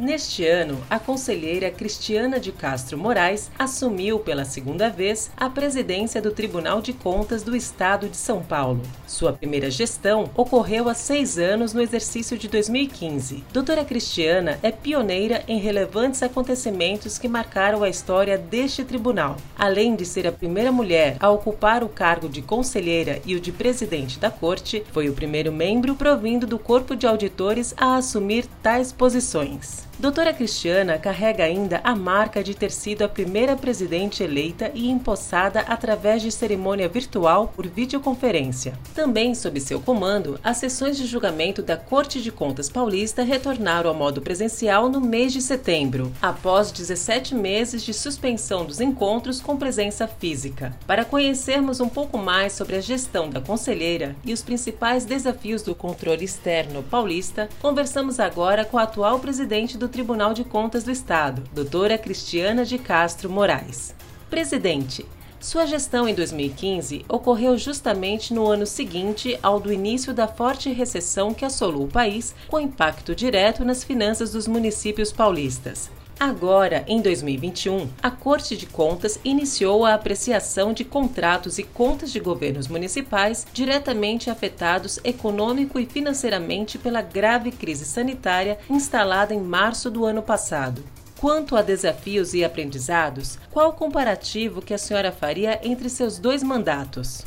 Neste 0.00 0.46
ano, 0.46 0.80
a 0.88 0.98
conselheira 0.98 1.70
Cristiana 1.70 2.40
de 2.40 2.50
Castro 2.52 2.96
Moraes 2.96 3.50
assumiu 3.58 4.18
pela 4.18 4.46
segunda 4.46 4.88
vez 4.88 5.30
a 5.36 5.50
presidência 5.50 6.22
do 6.22 6.30
Tribunal 6.30 6.80
de 6.80 6.94
Contas 6.94 7.42
do 7.42 7.54
Estado 7.54 8.08
de 8.08 8.16
São 8.16 8.42
Paulo. 8.42 8.80
Sua 9.06 9.30
primeira 9.30 9.70
gestão 9.70 10.30
ocorreu 10.34 10.88
há 10.88 10.94
seis 10.94 11.36
anos 11.36 11.74
no 11.74 11.82
exercício 11.82 12.38
de 12.38 12.48
2015. 12.48 13.44
Doutora 13.52 13.84
Cristiana 13.84 14.58
é 14.62 14.70
pioneira 14.70 15.44
em 15.46 15.58
relevantes 15.58 16.22
acontecimentos 16.22 17.18
que 17.18 17.28
marcaram 17.28 17.82
a 17.82 17.88
história 17.90 18.38
deste 18.38 18.82
tribunal. 18.82 19.36
Além 19.54 19.94
de 19.94 20.06
ser 20.06 20.26
a 20.26 20.32
primeira 20.32 20.72
mulher 20.72 21.18
a 21.20 21.28
ocupar 21.28 21.84
o 21.84 21.90
cargo 21.90 22.26
de 22.26 22.40
conselheira 22.40 23.20
e 23.26 23.36
o 23.36 23.40
de 23.40 23.52
presidente 23.52 24.18
da 24.18 24.30
corte, 24.30 24.82
foi 24.92 25.10
o 25.10 25.12
primeiro 25.12 25.52
membro 25.52 25.94
provindo 25.94 26.46
do 26.46 26.58
corpo 26.58 26.96
de 26.96 27.06
auditores 27.06 27.74
a 27.76 27.96
assumir 27.96 28.46
tais 28.62 28.92
posições. 28.92 29.89
Doutora 30.00 30.32
Cristiana 30.32 30.96
carrega 30.96 31.44
ainda 31.44 31.78
a 31.84 31.94
marca 31.94 32.42
de 32.42 32.54
ter 32.54 32.70
sido 32.70 33.02
a 33.02 33.08
primeira 33.08 33.54
presidente 33.54 34.22
eleita 34.22 34.70
e 34.72 34.88
empossada 34.88 35.60
através 35.60 36.22
de 36.22 36.32
cerimônia 36.32 36.88
virtual 36.88 37.52
por 37.54 37.66
videoconferência. 37.66 38.72
Também 38.94 39.34
sob 39.34 39.60
seu 39.60 39.78
comando, 39.78 40.40
as 40.42 40.56
sessões 40.56 40.96
de 40.96 41.04
julgamento 41.06 41.60
da 41.60 41.76
Corte 41.76 42.22
de 42.22 42.32
Contas 42.32 42.70
Paulista 42.70 43.22
retornaram 43.22 43.90
ao 43.90 43.94
modo 43.94 44.22
presencial 44.22 44.88
no 44.88 45.02
mês 45.02 45.34
de 45.34 45.42
setembro, 45.42 46.10
após 46.22 46.72
17 46.72 47.34
meses 47.34 47.82
de 47.82 47.92
suspensão 47.92 48.64
dos 48.64 48.80
encontros 48.80 49.38
com 49.38 49.58
presença 49.58 50.08
física. 50.08 50.74
Para 50.86 51.04
conhecermos 51.04 51.78
um 51.78 51.90
pouco 51.90 52.16
mais 52.16 52.54
sobre 52.54 52.76
a 52.76 52.80
gestão 52.80 53.28
da 53.28 53.42
conselheira 53.42 54.16
e 54.24 54.32
os 54.32 54.40
principais 54.40 55.04
desafios 55.04 55.60
do 55.60 55.74
controle 55.74 56.24
externo 56.24 56.82
paulista, 56.82 57.50
conversamos 57.60 58.18
agora 58.18 58.64
com 58.64 58.78
a 58.78 58.84
atual 58.84 59.18
presidente 59.18 59.76
do 59.76 59.89
Tribunal 59.90 60.32
de 60.32 60.44
Contas 60.44 60.84
do 60.84 60.90
Estado, 60.90 61.42
doutora 61.52 61.98
Cristiana 61.98 62.64
de 62.64 62.78
Castro 62.78 63.28
Moraes. 63.28 63.94
Presidente, 64.30 65.04
sua 65.40 65.66
gestão 65.66 66.08
em 66.08 66.14
2015 66.14 67.04
ocorreu 67.08 67.58
justamente 67.58 68.32
no 68.32 68.46
ano 68.46 68.66
seguinte 68.66 69.38
ao 69.42 69.58
do 69.58 69.72
início 69.72 70.14
da 70.14 70.28
forte 70.28 70.70
recessão 70.70 71.34
que 71.34 71.44
assolou 71.44 71.84
o 71.84 71.88
país, 71.88 72.34
com 72.46 72.60
impacto 72.60 73.14
direto 73.14 73.64
nas 73.64 73.82
finanças 73.82 74.30
dos 74.30 74.46
municípios 74.46 75.10
paulistas. 75.10 75.90
Agora, 76.20 76.84
em 76.86 77.00
2021, 77.00 77.88
a 78.02 78.10
Corte 78.10 78.54
de 78.54 78.66
Contas 78.66 79.18
iniciou 79.24 79.86
a 79.86 79.94
apreciação 79.94 80.74
de 80.74 80.84
contratos 80.84 81.58
e 81.58 81.62
contas 81.62 82.12
de 82.12 82.20
governos 82.20 82.68
municipais 82.68 83.46
diretamente 83.54 84.28
afetados 84.28 85.00
econômico 85.02 85.80
e 85.80 85.86
financeiramente 85.86 86.76
pela 86.76 87.00
grave 87.00 87.50
crise 87.50 87.86
sanitária 87.86 88.58
instalada 88.68 89.32
em 89.32 89.40
março 89.40 89.90
do 89.90 90.04
ano 90.04 90.22
passado. 90.22 90.84
Quanto 91.18 91.56
a 91.56 91.62
desafios 91.62 92.34
e 92.34 92.44
aprendizados, 92.44 93.38
qual 93.50 93.70
o 93.70 93.72
comparativo 93.72 94.60
que 94.60 94.74
a 94.74 94.78
senhora 94.78 95.10
faria 95.10 95.58
entre 95.62 95.88
seus 95.88 96.18
dois 96.18 96.42
mandatos? 96.42 97.22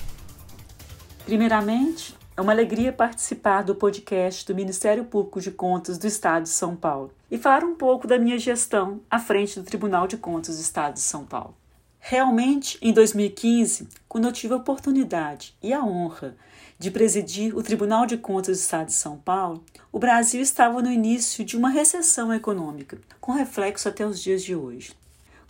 Primeiramente, 1.26 2.14
é 2.36 2.42
uma 2.42 2.52
alegria 2.52 2.92
participar 2.92 3.62
do 3.62 3.76
podcast 3.76 4.46
do 4.46 4.56
Ministério 4.56 5.06
Público 5.06 5.40
de 5.40 5.52
Contas 5.52 6.00
do 6.00 6.08
Estado 6.08 6.44
de 6.44 6.50
São 6.50 6.76
Paulo 6.76 7.12
e 7.30 7.38
falar 7.38 7.64
um 7.64 7.76
pouco 7.76 8.08
da 8.08 8.18
minha 8.18 8.40
gestão 8.40 9.02
à 9.10 9.20
frente 9.20 9.60
do 9.60 9.66
Tribunal 9.66 10.08
de 10.08 10.18
Contas 10.18 10.58
do 10.58 10.62
Estado 10.62 10.96
de 10.96 11.02
São 11.02 11.26
Paulo. 11.26 11.56
Realmente, 12.00 12.78
em 12.82 12.92
2015, 12.92 13.88
quando 14.10 14.26
eu 14.26 14.34
tive 14.34 14.54
a 14.54 14.58
oportunidade 14.58 15.56
e 15.62 15.72
a 15.72 15.84
honra 15.86 16.36
de 16.80 16.90
presidir 16.90 17.56
o 17.56 17.62
Tribunal 17.62 18.06
de 18.08 18.18
Contas 18.18 18.58
do 18.58 18.62
Estado 18.62 18.88
de 18.88 18.94
São 18.94 19.16
Paulo, 19.18 19.64
o 19.92 20.00
Brasil 20.00 20.42
estava 20.42 20.82
no 20.82 20.92
início 20.92 21.46
de 21.46 21.56
uma 21.56 21.70
recessão 21.70 22.34
econômica, 22.34 22.98
com 23.22 23.32
reflexo 23.32 23.88
até 23.88 24.06
os 24.06 24.22
dias 24.22 24.44
de 24.44 24.56
hoje. 24.56 24.94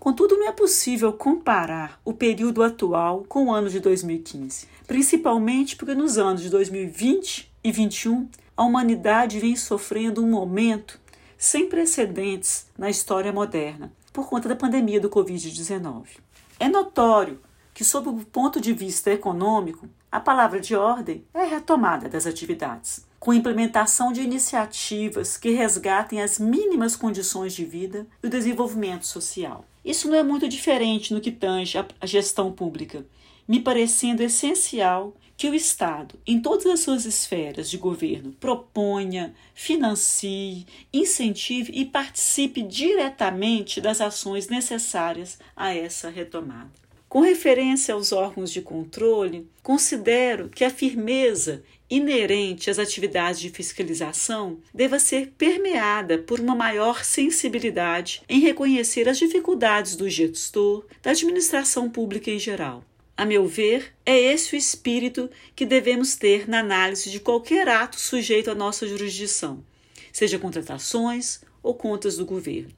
Contudo, 0.04 0.36
não 0.36 0.50
é 0.50 0.52
possível 0.52 1.14
comparar 1.14 1.98
o 2.04 2.12
período 2.12 2.62
atual 2.62 3.24
com 3.26 3.46
o 3.46 3.54
ano 3.54 3.70
de 3.70 3.80
2015, 3.80 4.68
principalmente 4.86 5.78
porque 5.78 5.96
nos 5.96 6.18
anos 6.18 6.42
de 6.42 6.50
2020 6.50 7.50
e 7.64 7.72
2021 7.72 8.28
a 8.58 8.66
humanidade 8.66 9.40
vem 9.40 9.56
sofrendo 9.56 10.22
um 10.22 10.30
momento 10.30 11.00
sem 11.38 11.70
precedentes 11.70 12.68
na 12.78 12.90
história 12.90 13.32
moderna 13.32 13.94
por 14.12 14.28
conta 14.28 14.50
da 14.50 14.58
pandemia 14.58 15.00
do 15.00 15.10
Covid-19. 15.10 16.18
É 16.60 16.68
notório 16.68 17.40
que, 17.74 17.86
sob 17.86 18.10
o 18.10 18.26
ponto 18.26 18.60
de 18.60 18.74
vista 18.74 19.10
econômico, 19.10 19.88
a 20.12 20.20
palavra 20.20 20.60
de 20.60 20.76
ordem 20.76 21.24
é 21.34 21.44
a 21.44 21.46
retomada 21.46 22.10
das 22.10 22.28
atividades 22.28 23.06
com 23.24 23.34
implementação 23.34 24.12
de 24.12 24.20
iniciativas 24.20 25.38
que 25.38 25.52
resgatem 25.52 26.22
as 26.22 26.38
mínimas 26.38 26.94
condições 26.94 27.54
de 27.54 27.64
vida 27.64 28.06
e 28.22 28.28
o 28.28 28.30
desenvolvimento 28.30 29.08
social. 29.08 29.66
Isso 29.86 30.10
não 30.10 30.18
é 30.18 30.22
muito 30.22 30.46
diferente 30.50 31.14
no 31.14 31.22
que 31.22 31.32
tange 31.32 31.78
à 31.78 32.06
gestão 32.06 32.52
pública, 32.52 33.06
me 33.48 33.62
parecendo 33.62 34.22
essencial 34.22 35.16
que 35.38 35.48
o 35.48 35.56
Estado, 35.56 36.20
em 36.28 36.42
todas 36.42 36.66
as 36.66 36.82
suas 36.82 37.06
esferas 37.06 37.70
de 37.70 37.78
governo, 37.78 38.34
proponha, 38.42 39.34
financie, 39.54 40.68
incentive 40.92 41.72
e 41.74 41.86
participe 41.86 42.62
diretamente 42.62 43.80
das 43.80 44.02
ações 44.02 44.50
necessárias 44.50 45.40
a 45.56 45.74
essa 45.74 46.10
retomada. 46.10 46.84
Com 47.14 47.20
referência 47.20 47.94
aos 47.94 48.12
órgãos 48.12 48.52
de 48.52 48.60
controle, 48.60 49.48
considero 49.62 50.50
que 50.50 50.64
a 50.64 50.70
firmeza 50.72 51.64
inerente 51.90 52.70
às 52.70 52.80
atividades 52.80 53.40
de 53.40 53.50
fiscalização 53.50 54.60
deva 54.74 55.00
ser 55.00 55.34
permeada 55.38 56.18
por 56.18 56.40
uma 56.40 56.56
maior 56.56 57.04
sensibilidade 57.04 58.22
em 58.28 58.40
reconhecer 58.40 59.08
as 59.08 59.18
dificuldades 59.18 59.96
do 59.96 60.10
gestor, 60.10 60.86
da 61.02 61.12
administração 61.12 61.90
pública 61.90 62.32
em 62.32 62.40
geral. 62.40 62.84
A 63.16 63.26
meu 63.26 63.46
ver, 63.46 63.94
é 64.06 64.18
esse 64.18 64.56
o 64.56 64.58
espírito 64.58 65.30
que 65.56 65.66
devemos 65.66 66.16
ter 66.16 66.50
na 66.50 66.60
análise 66.60 67.12
de 67.12 67.20
qualquer 67.20 67.68
ato 67.68 68.00
sujeito 68.00 68.50
à 68.50 68.56
nossa 68.56 68.88
jurisdição, 68.88 69.64
seja 70.12 70.40
contratações 70.40 71.42
ou 71.62 71.76
contas 71.76 72.18
do 72.18 72.26
governo. 72.26 72.74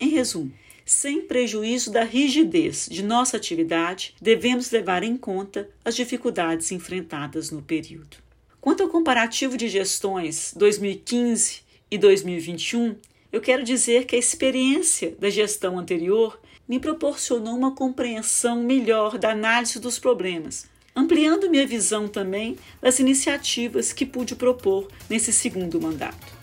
Em 0.00 0.08
resumo, 0.08 0.52
sem 0.84 1.22
prejuízo 1.22 1.90
da 1.90 2.04
rigidez 2.04 2.88
de 2.90 3.02
nossa 3.02 3.36
atividade, 3.36 4.14
devemos 4.20 4.70
levar 4.70 5.02
em 5.02 5.16
conta 5.16 5.68
as 5.84 5.96
dificuldades 5.96 6.70
enfrentadas 6.72 7.50
no 7.50 7.62
período. 7.62 8.25
Quanto 8.66 8.82
ao 8.82 8.88
comparativo 8.88 9.56
de 9.56 9.68
gestões 9.68 10.52
2015 10.56 11.60
e 11.88 11.96
2021, 11.96 12.96
eu 13.30 13.40
quero 13.40 13.62
dizer 13.62 14.06
que 14.06 14.16
a 14.16 14.18
experiência 14.18 15.14
da 15.20 15.30
gestão 15.30 15.78
anterior 15.78 16.36
me 16.68 16.80
proporcionou 16.80 17.54
uma 17.54 17.76
compreensão 17.76 18.64
melhor 18.64 19.18
da 19.18 19.30
análise 19.30 19.78
dos 19.78 20.00
problemas, 20.00 20.66
ampliando 20.96 21.48
minha 21.48 21.64
visão 21.64 22.08
também 22.08 22.58
das 22.82 22.98
iniciativas 22.98 23.92
que 23.92 24.04
pude 24.04 24.34
propor 24.34 24.88
nesse 25.08 25.32
segundo 25.32 25.80
mandato. 25.80 26.35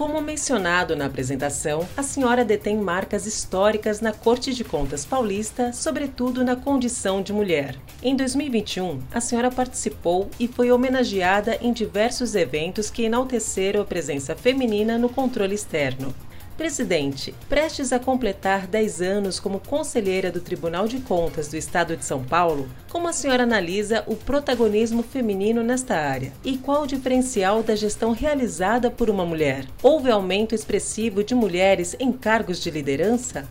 Como 0.00 0.18
mencionado 0.22 0.96
na 0.96 1.04
apresentação, 1.04 1.86
a 1.94 2.02
senhora 2.02 2.42
detém 2.42 2.74
marcas 2.78 3.26
históricas 3.26 4.00
na 4.00 4.14
Corte 4.14 4.54
de 4.54 4.64
Contas 4.64 5.04
Paulista, 5.04 5.74
sobretudo 5.74 6.42
na 6.42 6.56
condição 6.56 7.20
de 7.20 7.34
mulher. 7.34 7.76
Em 8.02 8.16
2021, 8.16 8.98
a 9.12 9.20
senhora 9.20 9.50
participou 9.50 10.30
e 10.40 10.48
foi 10.48 10.72
homenageada 10.72 11.58
em 11.60 11.70
diversos 11.70 12.34
eventos 12.34 12.88
que 12.88 13.02
enalteceram 13.02 13.82
a 13.82 13.84
presença 13.84 14.34
feminina 14.34 14.96
no 14.96 15.10
controle 15.10 15.54
externo. 15.54 16.14
Presidente, 16.60 17.34
prestes 17.48 17.90
a 17.90 17.98
completar 17.98 18.66
10 18.66 19.00
anos 19.00 19.40
como 19.40 19.60
conselheira 19.60 20.30
do 20.30 20.42
Tribunal 20.42 20.86
de 20.86 21.00
Contas 21.00 21.48
do 21.48 21.56
Estado 21.56 21.96
de 21.96 22.04
São 22.04 22.22
Paulo, 22.22 22.68
como 22.90 23.08
a 23.08 23.14
senhora 23.14 23.44
analisa 23.44 24.04
o 24.06 24.14
protagonismo 24.14 25.02
feminino 25.02 25.62
nesta 25.62 25.96
área? 25.96 26.34
E 26.44 26.58
qual 26.58 26.82
o 26.82 26.86
diferencial 26.86 27.62
da 27.62 27.74
gestão 27.74 28.12
realizada 28.12 28.90
por 28.90 29.08
uma 29.08 29.24
mulher? 29.24 29.64
Houve 29.82 30.10
aumento 30.10 30.54
expressivo 30.54 31.24
de 31.24 31.34
mulheres 31.34 31.96
em 31.98 32.12
cargos 32.12 32.60
de 32.60 32.70
liderança? 32.70 33.48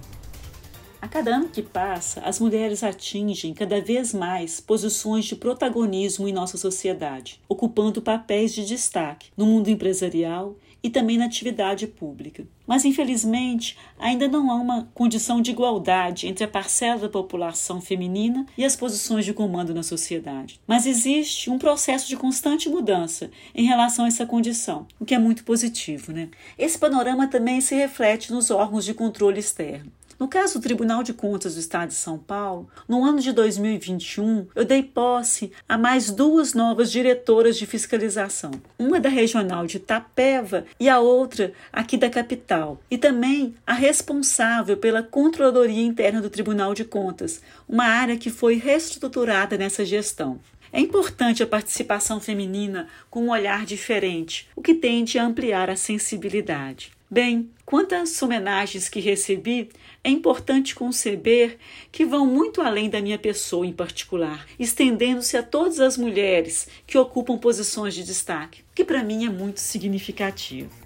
A 1.01 1.07
cada 1.07 1.33
ano 1.33 1.47
que 1.47 1.61
passa, 1.61 2.19
as 2.21 2.41
mulheres 2.41 2.83
atingem 2.83 3.53
cada 3.53 3.79
vez 3.79 4.13
mais 4.13 4.59
posições 4.59 5.23
de 5.23 5.35
protagonismo 5.35 6.27
em 6.27 6.33
nossa 6.33 6.57
sociedade, 6.57 7.39
ocupando 7.47 8.01
papéis 8.01 8.53
de 8.53 8.65
destaque 8.65 9.31
no 9.37 9.45
mundo 9.45 9.69
empresarial 9.69 10.57
e 10.83 10.89
também 10.89 11.17
na 11.17 11.25
atividade 11.25 11.87
pública. 11.87 12.45
Mas, 12.67 12.83
infelizmente, 12.83 13.77
ainda 13.97 14.27
não 14.27 14.51
há 14.51 14.55
uma 14.55 14.89
condição 14.93 15.41
de 15.41 15.51
igualdade 15.51 16.27
entre 16.27 16.43
a 16.43 16.47
parcela 16.47 17.01
da 17.01 17.09
população 17.09 17.79
feminina 17.79 18.45
e 18.57 18.65
as 18.65 18.75
posições 18.75 19.23
de 19.23 19.33
comando 19.33 19.73
na 19.73 19.83
sociedade. 19.83 20.59
Mas 20.67 20.85
existe 20.85 21.49
um 21.49 21.57
processo 21.57 22.09
de 22.09 22.17
constante 22.17 22.67
mudança 22.67 23.31
em 23.55 23.65
relação 23.65 24.03
a 24.03 24.09
essa 24.09 24.25
condição, 24.25 24.85
o 24.99 25.05
que 25.05 25.15
é 25.15 25.19
muito 25.19 25.45
positivo. 25.45 26.11
Né? 26.11 26.29
Esse 26.57 26.77
panorama 26.77 27.27
também 27.27 27.61
se 27.61 27.73
reflete 27.73 28.31
nos 28.31 28.51
órgãos 28.51 28.83
de 28.83 28.93
controle 28.93 29.39
externo. 29.39 29.91
No 30.19 30.27
caso 30.27 30.59
do 30.59 30.63
Tribunal 30.63 31.01
de 31.01 31.13
Contas 31.13 31.53
do 31.53 31.61
Estado 31.61 31.87
de 31.87 31.93
São 31.93 32.17
Paulo, 32.17 32.69
no 32.89 33.05
ano 33.05 33.21
de 33.21 33.31
2021, 33.31 34.47
eu 34.53 34.65
dei 34.65 34.83
posse 34.83 35.49
a 35.67 35.77
mais 35.77 36.11
duas 36.11 36.53
novas 36.53 36.91
diretoras 36.91 37.57
de 37.57 37.65
fiscalização, 37.65 38.51
uma 38.77 38.99
da 38.99 39.07
regional 39.07 39.65
de 39.65 39.77
Itapeva 39.77 40.65
e 40.77 40.89
a 40.89 40.99
outra 40.99 41.53
aqui 41.71 41.95
da 41.95 42.09
capital, 42.09 42.81
e 42.91 42.97
também 42.97 43.55
a 43.65 43.71
responsável 43.71 44.75
pela 44.75 45.01
Controladoria 45.01 45.85
Interna 45.85 46.21
do 46.21 46.29
Tribunal 46.29 46.73
de 46.73 46.83
Contas, 46.83 47.41
uma 47.65 47.85
área 47.85 48.17
que 48.17 48.29
foi 48.29 48.55
reestruturada 48.55 49.57
nessa 49.57 49.85
gestão. 49.85 50.37
É 50.69 50.81
importante 50.81 51.41
a 51.41 51.47
participação 51.47 52.19
feminina 52.19 52.89
com 53.09 53.23
um 53.23 53.31
olhar 53.31 53.65
diferente, 53.65 54.49
o 54.53 54.61
que 54.61 54.73
tende 54.73 55.17
a 55.17 55.23
ampliar 55.23 55.69
a 55.69 55.77
sensibilidade. 55.77 56.98
Bem, 57.11 57.49
quantas 57.65 58.21
homenagens 58.21 58.87
que 58.87 58.99
recebi, 58.99 59.69
é 60.03 60.11
importante 60.11 60.75
conceber 60.75 61.57
que 61.91 62.05
vão 62.05 62.27
muito 62.27 62.61
além 62.61 62.87
da 62.87 63.01
minha 63.01 63.17
pessoa 63.17 63.65
em 63.65 63.73
particular, 63.73 64.45
estendendo-se 64.59 65.35
a 65.35 65.41
todas 65.41 65.79
as 65.79 65.97
mulheres 65.97 66.67
que 66.85 66.99
ocupam 66.99 67.35
posições 67.35 67.95
de 67.95 68.03
destaque, 68.03 68.63
que 68.75 68.85
para 68.85 69.03
mim 69.03 69.25
é 69.25 69.29
muito 69.29 69.59
significativo. 69.59 70.78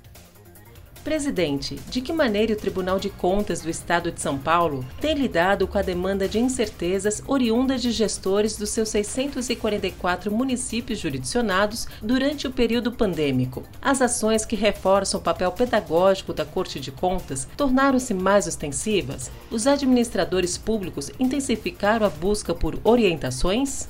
Presidente, 1.03 1.75
de 1.89 1.99
que 1.99 2.13
maneira 2.13 2.53
o 2.53 2.55
Tribunal 2.55 2.97
de 2.97 3.09
Contas 3.09 3.59
do 3.59 3.69
Estado 3.69 4.09
de 4.09 4.21
São 4.21 4.37
Paulo 4.37 4.85
tem 5.01 5.13
lidado 5.13 5.67
com 5.67 5.77
a 5.77 5.81
demanda 5.81 6.29
de 6.29 6.39
incertezas 6.39 7.21
oriundas 7.27 7.81
de 7.81 7.91
gestores 7.91 8.55
dos 8.55 8.69
seus 8.69 8.87
644 8.87 10.31
municípios 10.31 10.99
jurisdicionados 10.99 11.87
durante 12.01 12.47
o 12.47 12.51
período 12.51 12.89
pandêmico? 12.89 13.63
As 13.81 14.01
ações 14.01 14.45
que 14.45 14.55
reforçam 14.55 15.19
o 15.19 15.23
papel 15.23 15.51
pedagógico 15.51 16.33
da 16.33 16.45
Corte 16.45 16.79
de 16.79 16.91
Contas 16.91 17.49
tornaram-se 17.57 18.13
mais 18.13 18.47
ostensivas? 18.47 19.29
Os 19.51 19.67
administradores 19.67 20.57
públicos 20.57 21.11
intensificaram 21.19 22.05
a 22.05 22.09
busca 22.09 22.55
por 22.55 22.79
orientações? 22.81 23.89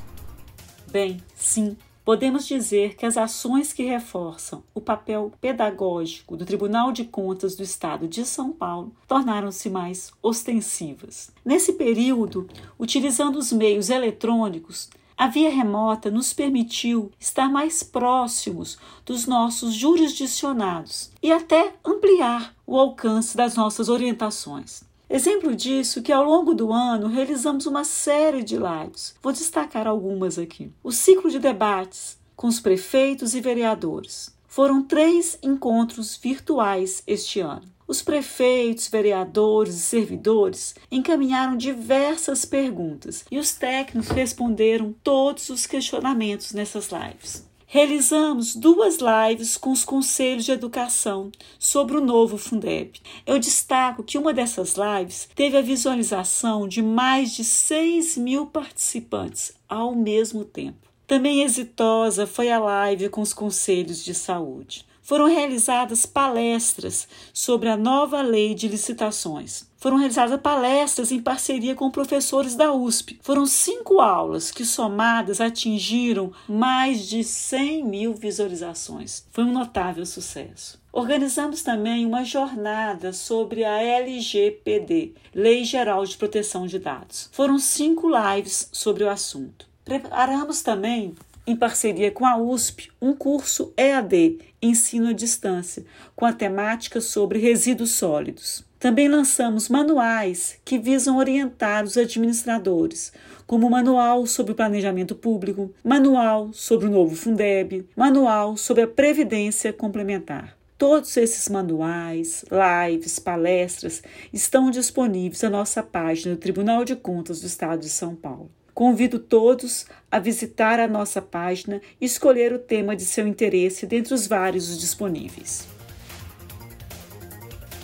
Bem, 0.92 1.18
sim. 1.36 1.78
Podemos 2.06 2.46
dizer 2.46 2.96
que 2.98 3.06
as 3.06 3.16
ações 3.16 3.72
que 3.72 3.84
reforçam 3.84 4.62
o 4.74 4.82
papel 4.82 5.32
pedagógico 5.40 6.36
do 6.36 6.46
Tribunal 6.46 6.92
de 6.92 7.06
Contas 7.06 7.56
do 7.56 7.64
Estado 7.64 8.10
de 8.10 8.26
São 8.26 8.52
Paulo 8.52 8.94
tornaram-se 9.08 9.70
mais 9.70 10.12
ostensivas. 10.22 11.32
Nesse 11.46 11.74
período, 11.74 12.50
utilizando 12.78 13.38
os 13.40 13.54
meios 13.54 13.90
eletrônicos, 13.90 14.90
a 15.16 15.28
via 15.28 15.50
remota 15.50 16.12
nos 16.12 16.34
permitiu 16.34 17.10
estar 17.18 17.48
mais 17.48 17.84
próximos 17.84 18.78
dos 19.06 19.26
nossos 19.26 19.74
jurisdicionados 19.74 21.10
e 21.22 21.32
até 21.32 21.74
ampliar 21.86 22.54
o 22.68 22.78
alcance 22.78 23.38
das 23.38 23.56
nossas 23.56 23.88
orientações. 23.88 24.84
Exemplo 25.10 25.56
disso 25.56 26.02
que 26.02 26.12
ao 26.12 26.24
longo 26.24 26.54
do 26.54 26.72
ano 26.72 27.08
realizamos 27.08 27.66
uma 27.66 27.84
série 27.84 28.44
de 28.44 28.58
lives. 28.58 29.16
Vou 29.22 29.32
destacar 29.32 29.88
algumas 29.88 30.40
aqui. 30.40 30.72
O 30.84 30.92
ciclo 30.92 31.30
de 31.30 31.40
debates 31.40 32.18
com 32.36 32.48
os 32.48 32.60
prefeitos 32.60 33.36
e 33.36 33.42
vereadores. 33.42 34.34
Foram 34.48 34.84
três 34.84 35.38
encontros 35.42 36.16
virtuais 36.16 37.04
este 37.08 37.40
ano. 37.40 37.74
Os 37.88 38.02
prefeitos, 38.02 38.88
vereadores 38.88 39.76
e 39.76 39.80
servidores 39.80 40.74
encaminharam 40.90 41.58
diversas 41.58 42.46
perguntas 42.46 43.26
e 43.30 43.38
os 43.38 43.54
técnicos 43.54 44.10
responderam 44.10 44.96
todos 45.04 45.50
os 45.50 45.66
questionamentos 45.66 46.54
nessas 46.54 46.90
lives. 46.92 47.46
Realizamos 47.74 48.56
duas 48.56 49.00
lives 49.00 49.58
com 49.58 49.72
os 49.72 49.84
conselhos 49.84 50.46
de 50.46 50.52
educação 50.52 51.32
sobre 51.58 51.98
o 51.98 52.06
novo 52.06 52.38
Fundeb. 52.38 53.02
Eu 53.26 53.40
destaco 53.40 54.04
que 54.04 54.16
uma 54.16 54.32
dessas 54.32 54.76
lives 54.76 55.28
teve 55.34 55.58
a 55.58 55.62
visualização 55.64 56.68
de 56.68 56.84
mais 56.84 57.32
de 57.32 57.44
6 57.44 58.16
mil 58.18 58.46
participantes 58.46 59.54
ao 59.68 59.96
mesmo 59.96 60.46
tempo. 60.46 60.88
Também 61.08 61.42
exitosa 61.42 62.28
foi 62.28 62.52
a 62.52 62.60
live 62.60 63.10
com 63.10 63.22
os 63.22 63.34
conselhos 63.34 64.06
de 64.06 64.14
saúde 64.14 64.86
foram 65.04 65.28
realizadas 65.28 66.06
palestras 66.06 67.08
sobre 67.34 67.70
a 67.70 67.78
nova 67.78 68.22
lei 68.22 68.56
de 68.56 68.68
licitações. 68.68 69.66
Foram 69.78 69.98
realizadas 69.98 70.40
palestras 70.40 71.12
em 71.12 71.20
parceria 71.20 71.76
com 71.76 71.92
professores 71.92 72.56
da 72.56 72.74
USP. 72.74 73.20
Foram 73.22 73.46
cinco 73.46 74.00
aulas 74.00 74.50
que, 74.50 74.64
somadas, 74.64 75.42
atingiram 75.42 76.32
mais 76.48 77.06
de 77.06 77.22
100 77.22 77.84
mil 77.84 78.14
visualizações. 78.14 79.26
Foi 79.30 79.44
um 79.44 79.52
notável 79.52 80.06
sucesso. 80.06 80.82
Organizamos 80.90 81.64
também 81.64 82.06
uma 82.06 82.24
jornada 82.24 83.12
sobre 83.12 83.66
a 83.66 83.82
LGPD, 83.82 85.16
Lei 85.36 85.66
Geral 85.66 86.06
de 86.06 86.16
Proteção 86.16 86.66
de 86.66 86.80
Dados. 86.80 87.30
Foram 87.34 87.60
cinco 87.60 88.08
lives 88.10 88.70
sobre 88.72 89.04
o 89.04 89.10
assunto. 89.10 89.68
Preparamos 89.84 90.62
também 90.62 91.14
em 91.46 91.56
parceria 91.56 92.12
com 92.12 92.26
a 92.26 92.38
USP, 92.38 92.90
um 93.02 93.14
curso 93.14 93.74
EAD, 93.78 94.40
Ensino 94.62 95.10
à 95.10 95.14
Distância, 95.14 95.86
com 96.16 96.26
a 96.26 96.34
temática 96.34 97.02
sobre 97.02 97.40
resíduos 97.40 97.92
sólidos. 97.92 98.64
Também 98.80 99.08
lançamos 99.08 99.70
manuais 99.70 100.60
que 100.66 100.78
visam 100.78 101.18
orientar 101.18 101.86
os 101.86 101.98
administradores, 101.98 103.14
como 103.48 103.70
Manual 103.70 104.26
sobre 104.26 104.52
o 104.52 104.56
Planejamento 104.56 105.16
Público, 105.16 105.74
Manual 105.84 106.52
sobre 106.54 106.88
o 106.88 106.90
Novo 106.90 107.16
Fundeb, 107.16 107.88
Manual 107.96 108.58
sobre 108.58 108.84
a 108.84 108.88
Previdência 108.88 109.72
Complementar. 109.72 110.58
Todos 110.78 111.16
esses 111.16 111.48
manuais, 111.48 112.44
lives, 112.52 113.20
palestras 113.20 114.04
estão 114.34 114.70
disponíveis 114.70 115.42
na 115.44 115.50
nossa 115.50 115.82
página 115.82 116.36
do 116.36 116.42
Tribunal 116.42 116.84
de 116.84 116.96
Contas 116.96 117.40
do 117.40 117.48
Estado 117.48 117.80
de 117.80 117.90
São 117.90 118.16
Paulo. 118.16 118.52
Convido 118.74 119.20
todos 119.20 119.86
a 120.10 120.20
visitar 120.20 120.80
a 120.80 120.88
nossa 120.88 121.22
página 121.22 121.82
e 122.02 122.06
escolher 122.06 122.54
o 122.54 122.60
tema 122.60 122.96
de 122.96 123.06
seu 123.06 123.28
interesse 123.28 123.86
dentre 123.86 124.14
os 124.14 124.26
vários 124.26 124.80
disponíveis. 124.80 125.68